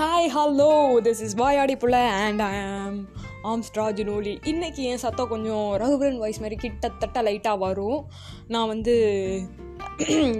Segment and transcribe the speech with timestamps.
[0.00, 0.68] Hi hello
[1.06, 3.00] this is வாயாடி புள்ள and I ஆம்
[3.44, 8.06] ஆம்ஸ்ட்ரா ஜுனோலி இன்றைக்கி என் சத்தம் கொஞ்சம் ரகுபரன் வாய்ஸ் மாதிரி கிட்டத்தட்ட லைட்டாக வரும்.
[8.48, 8.94] நான் வந்து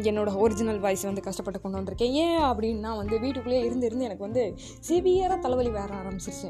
[0.08, 2.10] என்னோட ஒரிஜினல் வாய்ஸ் வந்து கஷ்டப்பட்டு கொண்டு வந்திருக்கேன்.
[2.10, 4.56] ஏன் அப்படின்னா வந்து வீட்டுக்குள்ளேயே இருந்து இருந்து எனக்கு வந்து
[4.88, 6.48] சிவியராக தலைவலி வேற ஆரம்பிச்சிருச்சு.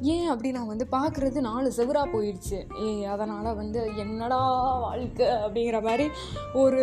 [0.00, 2.60] ஏன் அப்படின்னா வந்து பார்க்குறது நாலு செவராக போயிடுச்சு.
[2.86, 4.42] ஏ அதனால் வந்து என்னடா
[4.80, 6.08] வாழ்க்கை அப்படிங்கிற மாதிரி
[6.54, 6.82] ஒரு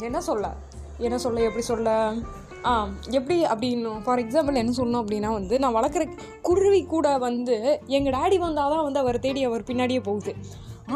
[0.00, 0.54] என்ன சொல்ல?
[0.98, 2.12] என்ன சொல்ல எப்படி சொல்ல?
[3.16, 6.04] எப்படி அப்படின்னு ஃபார் எக்ஸாம்பிள் என்ன சொல்லணும் அப்படின்னா வந்து நான் வளர்க்குற
[6.48, 7.56] குருவி கூட வந்து
[7.96, 10.34] எங்கள் டேடி வந்தால் தான் வந்து அவர் தேடி அவர் பின்னாடியே போகுது.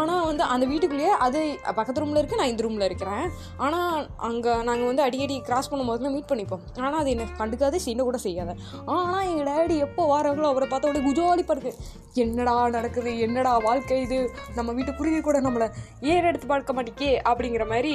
[0.01, 1.41] ஆனால் வந்து அந்த வீட்டுக்குள்ளேயே அது
[1.77, 3.27] பக்கத்து ரூமில் இருக்குது நான் இந்த ரூமில் இருக்கிறேன்.
[3.65, 6.65] ஆனால் அங்கே நாங்கள் வந்து அடிக்கடி கிராஸ் பண்ணும் போதுல மீட் பண்ணிப்போம்.
[6.84, 8.55] ஆனால் அது என்ன கண்டுக்காது சின்ன கூட செய்யாத.
[8.96, 14.21] ஆனால் எங்கள் டேடி எப்போ வாராங்களோ அவரை பார்த்த உடனே குஜோலிப்பாக இருக்குது என்னடா நடக்குது என்னடா வாழ்க்கை இது?
[14.59, 15.69] நம்ம வீட்டு குருவி கூட நம்மளை
[16.12, 17.12] ஏர் எடுத்து பார்க்க மாட்டேக்கே?
[17.33, 17.95] அப்படிங்கிற மாதிரி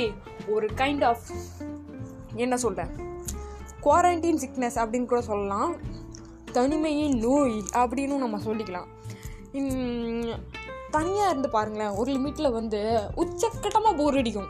[0.55, 1.29] ஒரு கைண்ட் ஆஃப்
[2.45, 2.91] என்ன சொல்கிறேன்
[3.85, 5.71] குவாரண்டைன் சிக்னஸ் அப்படின்னு கூட சொல்லலாம்.
[6.57, 8.89] தனிமையின் நோய் அப்படின்னு நம்ம சொல்லிக்கலாம்.
[10.95, 12.79] தனியாக இருந்து பாருங்களேன் ஒரு லிமிட்டில் வந்து
[13.23, 14.49] உச்சக்கட்டமாக போர் அடிக்கும்.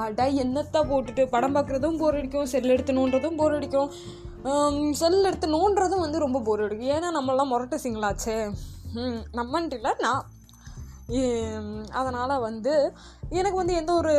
[0.00, 3.90] ஆடா என்னத்தை போட்டுட்டு படம் பார்க்குறதும் போர் அடிக்கும் செல் எடுத்து நோண்டுறதும் போர் அடிக்கும்.
[5.00, 6.92] செல் எடுத்து நோண்டுறதும் வந்து ரொம்ப போர் அடிக்கும்.
[6.96, 8.36] ஏன்னா நம்மளாம் முரட்டு சிங்களாச்சே
[9.38, 10.24] நம்மன்ட்டு இல்லை நான்.
[11.90, 12.72] அதனால் வந்து
[13.28, 14.12] எனக்கு வந்து எந்த ஒரு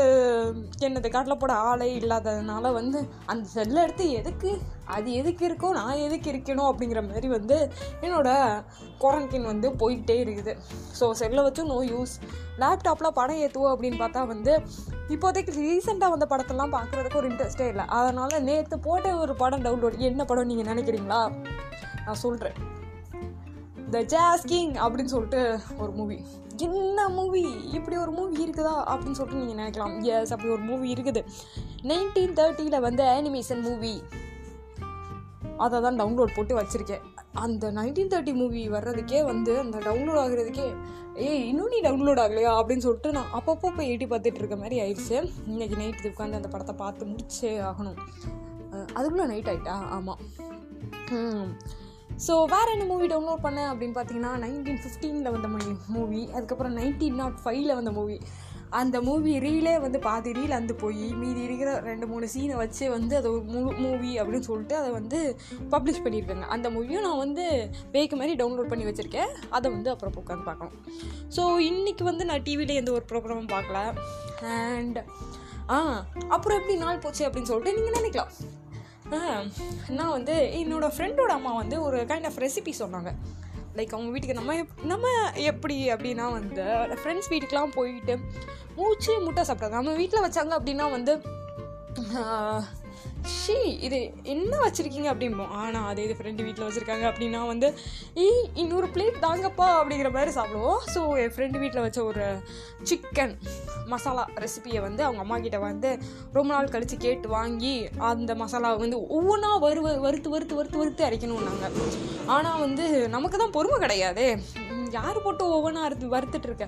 [0.80, 4.52] என்னது காட்டில் போட ஆளே இல்லாததுனால வந்து அந்த செல்லை எடுத்து எதுக்கு
[4.96, 8.62] அது எதுக்கு இருக்கோ நான் எதுக்கு இருக்கணும் அப்படிங்கிற மாதிரி வந்து என்னோடய
[9.02, 10.54] குவாரண்டைன் வந்து போய்கிட்டே இருக்குது.
[11.00, 12.16] ஸோ செல்லை வச்சும் நோ யூஸ்
[12.64, 14.54] லேப்டாப்பில் படம் ஏற்றுவோம் அப்படின்னு பார்த்தா வந்து
[15.16, 17.86] இப்போதைக்கு ரீசெண்டாக வந்த படத்தெல்லாம் பார்க்குறதுக்கு ஒரு இன்ட்ரெஸ்டே இல்லை.
[17.86, 21.22] அதனால் நேற்று போட்ட ஒரு படம் டவுன்லோட் என்ன படம் நீங்கள் நினைக்கிறீங்களா?
[22.06, 22.58] நான் சொல்கிறேன்
[23.94, 25.42] த ஜாஸ் கிங் அப்படின்னு சொல்லிட்டு
[25.84, 26.18] ஒரு மூவி
[26.66, 27.42] என்ன மூவி
[27.78, 29.96] இப்படி ஒரு மூவி இருக்குதா அப்படின்னு சொல்லிட்டு நீங்கள் நினைக்கலாம்.
[30.14, 31.22] எஸ் அப்படி ஒரு மூவி இருக்குது.
[31.90, 33.94] நைன்டீன் தேர்ட்டியில் வந்து அனிமேஷன் மூவி
[35.66, 37.04] அதை தான் டவுன்லோட் போட்டு வச்சுருக்கேன்.
[37.44, 40.68] அந்த நைன்டீன் தேர்ட்டி மூவி வர்றதுக்கே வந்து அந்த டவுன்லோட் ஆகுறதுக்கே
[41.28, 42.52] ஏய் இன்னும் நீ டவுன்லோட் ஆகலையா?
[42.60, 45.18] அப்படின்னு சொல்லிட்டு நான் அப்பப்போ போய் எட்டி பார்த்துட்டு இருக்க மாதிரி ஆயிடுச்சு.
[45.52, 48.00] இன்றைக்கி நைட்டு உட்காந்து அந்த படத்தை பார்த்து முடிச்சே ஆகணும்.
[48.98, 50.22] அதுக்குள்ளே நைட் ஆகிட்டா ஆமாம்
[52.24, 55.48] ஸோ வேறு என்ன மூவி டவுன்லோட் பண்ணேன் அப்படின்னு பார்த்தீங்கன்னா நைன்டீன் ஃபிஃப்டீனில் வந்த
[55.96, 58.18] மூவி அதுக்கப்புறம் நைன்டீன் நாட் ஃபைவ்ல வந்த மூவி
[58.80, 63.14] அந்த மூவி ரீலே வந்து பாதி ரீல் அந்து போய் மீதி இருக்கிற ரெண்டு மூணு சீனை வச்சு வந்து
[63.20, 65.20] அது ஒரு முழு மூவி அப்படின்னு சொல்லிட்டு அதை வந்து
[65.74, 66.48] பப்ளிஷ் பண்ணியிருக்காங்க.
[66.56, 67.46] அந்த மூவியும் நான் வந்து
[67.94, 69.32] பேக்கு மாதிரி டவுன்லோட் பண்ணி வச்சுருக்கேன்.
[69.58, 70.76] அதை வந்து அப்புறம் உட்காந்து பார்க்கணும்
[71.38, 73.80] ஸோ இன்றைக்கி வந்து நான் டிவியில் எந்த ஒரு ப்ரோக்ராமும் பார்க்கல.
[74.58, 75.00] அண்ட்
[75.76, 75.80] ஆ
[76.36, 78.34] அப்புறம் எப்படி நாள் போச்சு அப்படின்னு சொல்லிட்டு நீங்கள் நினைக்கலாம்.
[79.98, 83.10] நான் வந்து என்னோடய ஃப்ரெண்டோட அம்மா வந்து ஒரு கைண்ட் ஆஃப் ரெசிபி சொன்னாங்க.
[83.76, 85.08] லைக் அவங்க வீட்டுக்கு நம்ம நம்ம
[85.52, 86.66] எப்படி அப்படின்னா வந்து
[87.02, 88.16] ஃப்ரெண்ட்ஸ் வீட்டுக்கெலாம் போயிட்டு
[88.76, 89.78] மூச்சு முட்டை சாப்பிட்றது.
[89.80, 91.14] நம்ம வீட்டில் வச்சாங்க அப்படின்னா வந்து
[93.34, 93.56] ஷீ
[93.88, 94.00] இது
[94.34, 97.68] என்ன வச்சுருக்கீங்க அப்படிம்போம் ஆனால் அதே இது ஃப்ரெண்டு வீட்டில் வச்சுருக்காங்க அப்படின்னா வந்து
[98.26, 98.28] ஈ
[98.62, 100.80] இன்னொரு பிளேட் தாங்கப்பா அப்படிங்கிற மாதிரி சாப்பிடுவோம்.
[100.94, 102.26] ஸோ என் ஃப்ரெண்டு வீட்டில் வச்ச ஒரு
[102.90, 103.34] சிக்கன்
[103.94, 105.92] மசாலா ரெசிபியை வந்து அவங்க அம்மா கிட்ட வந்து
[106.38, 107.76] ரொம்ப நாள் கழித்து கேட்டு வாங்கி
[108.12, 111.76] அந்த மசாலாவை வந்து ஒவ்வொன்றா வறு வறுத்து வறுத்து வறுத்து வறுத்து அரைக்கணும் நாங்கள்
[112.36, 112.86] ஆனால் வந்து
[113.16, 114.28] நமக்கு தான் பொறுமை கிடையாது.
[114.92, 116.68] யார் போட்டு ஒவ்வொன்றா அறுத்து வறுத்துட்டு இருக்க?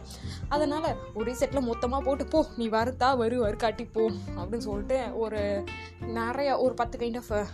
[0.49, 5.63] அதனால் ஒரே செட்டில் மொத்தமாக போட்டு போ நீ வறுத்தா வரு வறுக்காட்டி போ அப்படின்னு சொல்லிட்டு ஒரு
[5.99, 7.47] நிறைய ஒரு பத்து கைண்ட் ஆஃப்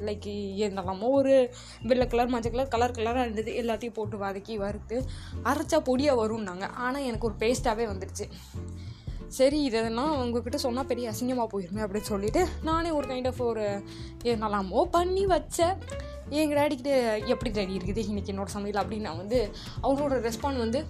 [0.00, 0.28] லைக்
[0.66, 3.52] என்னெல்லாமோ ஒரு வெள்ளை கலர் மஞ்சள் கலர் கலர் கலராக இருந்தது.
[3.62, 4.96] எல்லாத்தையும் போட்டு வதக்கி வறுத்து
[5.44, 6.70] அரைச்சா பொடியாக வரும்னாங்க.
[6.72, 8.26] ஆனால் எனக்கு ஒரு பேஸ்ட்டாகவே வந்துடுச்சு.
[9.36, 13.64] சரி இதெல்லாம் உங்ககிட்ட சொன்னால் பெரிய அசிங்கமாக போயிருமே அப்படின்னு சொல்லிட்டு நானே ஒரு கைண்ட் ஆஃப் ஒரு
[14.32, 15.76] என்னெல்லாமோ பண்ணி வச்சேன்.
[16.40, 16.92] எங்கள் டேடிக்கிட்ட
[17.32, 19.40] எப்படி டேடி இருக்குது இன்றைக்கி என்னோடய சமையல் அப்படின்னு நான் வந்து
[19.82, 20.80] அவங்களோட ரெஸ்பாண்ட் வந்து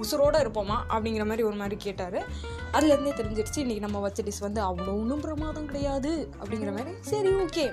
[0.00, 0.76] உசுரோடு இருப்போமா?
[0.94, 2.18] அப்படிங்கிற மாதிரி ஒரு மாதிரி கேட்டார்.
[2.76, 6.12] அதுலேருந்தே தெரிஞ்சிருச்சு இன்றைக்கி நம்ம வச்ச டிஷ் வந்து அவ்வளோ ஒன்றும் பிரமாதம் கிடையாது.
[6.40, 7.66] அப்படிங்கிற மாதிரி சரி okay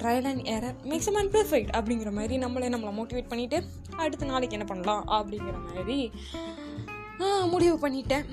[0.00, 3.58] trial and error maximum and perfect அப்படிங்கிற மாதிரி நம்மளே நம்மளை மோட்டிவேட் பண்ணிவிட்டு
[4.04, 5.98] அடுத்த நாளைக்கு என்ன பண்ணலாம் அப்படிங்கிற மாதிரி
[7.52, 8.26] முடிவு பண்ணிட்டேன்.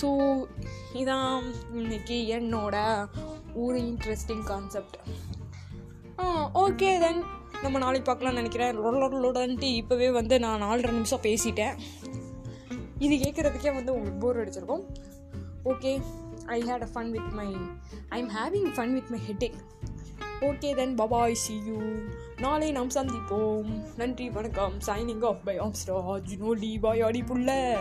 [0.00, 0.08] ஸோ
[1.00, 1.42] இதான்
[1.80, 2.76] இன்னைக்கு என்னோட
[3.64, 4.96] ஒரு இன்ட்ரெஸ்டிங் கான்செப்ட்
[6.62, 7.20] ஓகே தென்
[7.62, 8.78] நம்ம நாளைக்கு பார்க்கலாம்னு நினைக்கிறேன்.
[8.84, 11.74] லொடலொடலொடன்ட்டு இப்போவே வந்து நான் நாலரை நிமிஷம் பேசிட்டேன்.
[13.06, 14.84] இது கேட்குறதுக்கே வந்து உங்களுக்கு bore அடிச்சிருக்கும்.
[15.72, 15.92] Okay
[16.56, 17.48] I had a fun with my
[18.14, 19.58] I am having fun with my headache
[20.40, 21.78] okay then bye bye see you
[22.36, 23.82] நாளை நாம் சந்திப்போம்.
[23.96, 24.72] நன்றி வணக்கம்.
[24.86, 27.76] சைனிங் ஆஃப் பை ஆம்ஸ்டா ஜினோலி பாய் அடி புள்ள